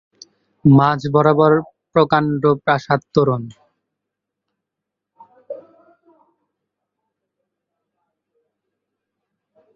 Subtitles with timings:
[0.65, 1.53] মাঝ বরাবর
[1.93, 3.43] প্রকাণ্ড প্রাসাদ তোরণ।